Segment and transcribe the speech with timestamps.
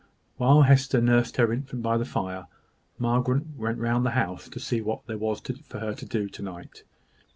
[0.37, 2.47] While Hester nursed her infant by the fire,
[2.97, 6.41] Margaret went round the house, to see what there was for her to do to
[6.41, 6.83] night.